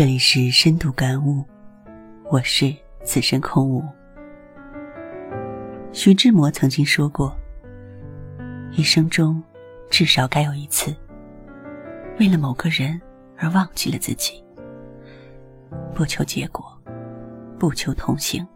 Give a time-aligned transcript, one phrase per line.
[0.00, 1.44] 这里是深度感悟，
[2.30, 2.74] 我是
[3.04, 3.84] 此生空无。
[5.92, 7.36] 徐志摩曾经说过
[8.72, 9.42] ：“一生中
[9.90, 10.96] 至少该有一次，
[12.18, 12.98] 为了某个人
[13.36, 14.42] 而忘记了自己，
[15.94, 16.64] 不求结果，
[17.58, 18.48] 不求同行，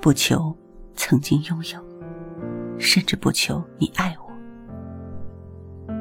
[0.00, 0.52] 不求
[0.96, 1.80] 曾经拥有，
[2.80, 5.94] 甚至不求你爱我，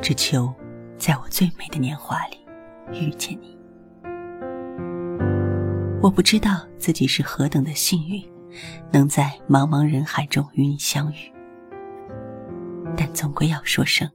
[0.00, 0.54] 只求
[0.96, 2.38] 在我最美的年华里
[2.92, 3.52] 遇见你。”
[6.02, 8.22] 我不知道自己是何等的幸运，
[8.92, 11.16] 能在茫茫人海中与你相遇，
[12.96, 14.08] 但总归要说声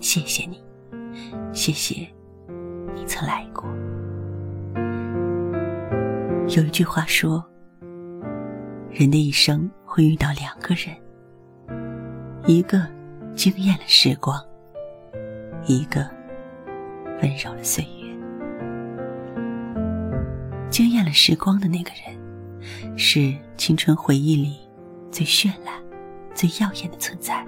[0.00, 0.60] 谢谢你，
[1.52, 2.06] 谢谢
[2.94, 3.64] 你曾来过。
[6.56, 7.44] 有一句话说，
[8.90, 10.96] 人的一生会遇到两个人，
[12.46, 12.84] 一个
[13.34, 14.42] 惊艳了时光，
[15.66, 16.10] 一个
[17.22, 17.95] 温柔了岁月。
[20.76, 24.58] 惊艳了时光的那个人，是青春回忆里
[25.10, 25.72] 最绚烂、
[26.34, 27.42] 最耀眼的存在。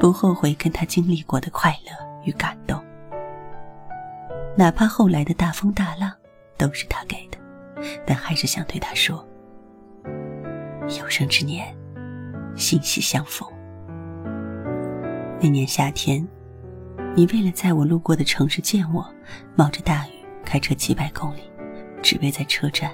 [0.00, 1.92] 不后悔跟他经历过的快乐
[2.24, 2.82] 与感动，
[4.56, 6.10] 哪怕后来的大风大浪
[6.56, 7.36] 都是他给的，
[8.06, 9.22] 但还是想对他说：
[10.98, 11.76] 有生之年，
[12.56, 13.46] 心息相逢。
[15.42, 16.26] 那年夏天，
[17.14, 19.06] 你为了在我路过的城市见我，
[19.54, 20.23] 冒着大雨。
[20.44, 21.40] 开车几百公里，
[22.02, 22.90] 只为在车站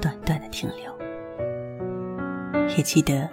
[0.00, 0.94] 短短的停留。
[2.76, 3.28] 也记得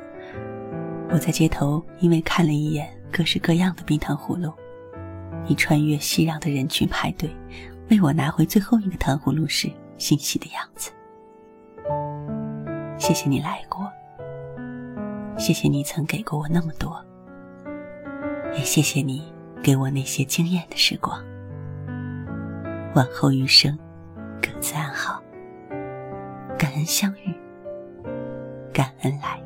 [1.10, 4.54] 我在街头，因为看了一眼各式各样的冰糖葫芦，
[5.48, 7.30] 你穿越熙攘的人群排队，
[7.90, 10.92] 为我拿回最后一个糖葫芦时欣喜的样子。
[12.98, 13.92] 谢谢你来过，
[15.38, 17.04] 谢谢你曾给过我那么多，
[18.54, 21.22] 也谢谢你给我那些惊艳的时光。
[22.96, 23.78] 往后余生，
[24.42, 25.22] 各自安好。
[26.58, 27.36] 感恩相遇，
[28.72, 29.43] 感恩来。